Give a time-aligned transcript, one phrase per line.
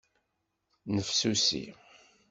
[0.89, 1.61] Nnefsusi.